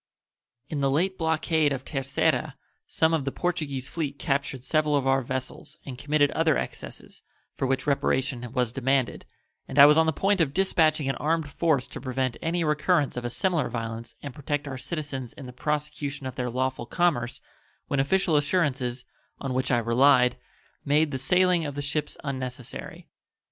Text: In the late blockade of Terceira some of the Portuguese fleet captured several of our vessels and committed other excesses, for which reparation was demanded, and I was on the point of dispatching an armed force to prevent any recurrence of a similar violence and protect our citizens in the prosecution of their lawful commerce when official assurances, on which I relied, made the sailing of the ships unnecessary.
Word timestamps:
In 0.67 0.81
the 0.81 0.89
late 0.89 1.15
blockade 1.15 1.71
of 1.71 1.85
Terceira 1.85 2.55
some 2.87 3.13
of 3.13 3.23
the 3.23 3.31
Portuguese 3.31 3.87
fleet 3.87 4.17
captured 4.17 4.63
several 4.63 4.95
of 4.95 5.05
our 5.05 5.21
vessels 5.21 5.77
and 5.85 5.95
committed 5.95 6.31
other 6.31 6.57
excesses, 6.57 7.21
for 7.55 7.67
which 7.67 7.85
reparation 7.85 8.51
was 8.51 8.71
demanded, 8.71 9.27
and 9.67 9.77
I 9.77 9.85
was 9.85 9.99
on 9.99 10.07
the 10.07 10.11
point 10.11 10.41
of 10.41 10.55
dispatching 10.55 11.07
an 11.07 11.17
armed 11.17 11.51
force 11.51 11.85
to 11.85 12.01
prevent 12.01 12.35
any 12.41 12.63
recurrence 12.63 13.15
of 13.15 13.25
a 13.25 13.29
similar 13.29 13.69
violence 13.69 14.15
and 14.23 14.33
protect 14.33 14.67
our 14.67 14.75
citizens 14.75 15.33
in 15.33 15.45
the 15.45 15.53
prosecution 15.53 16.25
of 16.25 16.33
their 16.33 16.49
lawful 16.49 16.87
commerce 16.87 17.39
when 17.87 17.99
official 17.99 18.35
assurances, 18.35 19.05
on 19.39 19.53
which 19.53 19.69
I 19.69 19.77
relied, 19.77 20.35
made 20.83 21.11
the 21.11 21.19
sailing 21.19 21.63
of 21.63 21.75
the 21.75 21.81
ships 21.83 22.17
unnecessary. 22.23 23.07